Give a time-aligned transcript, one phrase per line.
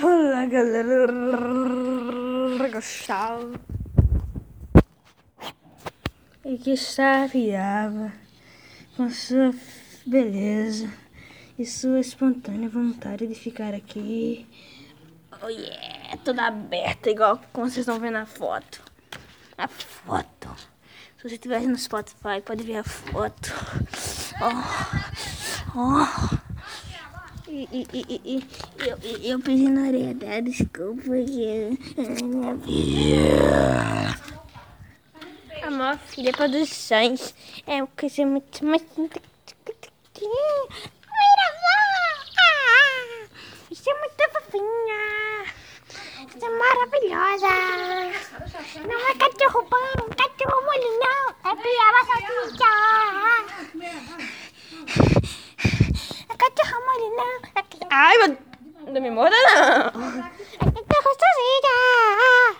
[0.00, 1.12] Olá, galera.
[2.72, 3.60] Gostava.
[6.44, 8.12] E que está a piaba
[8.96, 9.52] com sua
[10.06, 10.88] beleza
[11.58, 14.46] e sua espontânea vontade de ficar aqui.
[15.42, 18.82] Oh yeah, toda aberta, igual como vocês estão vendo na foto.
[19.56, 20.48] A foto.
[21.16, 23.52] Se você estiver no Spotify, pode ver a foto.
[24.40, 26.50] Oh, oh.
[27.48, 28.48] E, e, e, e,
[28.86, 34.20] eu, eu pisei na areia dela, desculpa, porque é minha filha.
[35.66, 37.34] Amor, filha, produções.
[37.66, 38.82] É, uma coisa muito mais.
[43.68, 45.44] Você é muito fofinha.
[46.32, 46.48] Você é
[46.90, 47.48] maravilhosa.
[48.86, 51.24] Não é cachorro pão, cachorro molho, não.
[51.44, 52.72] É piaba salsicha.
[56.28, 57.34] É cachorro molho, não.
[57.54, 57.60] É...
[57.90, 58.30] Ai, meu...
[58.92, 60.26] não me morda, não.
[60.26, 60.69] É.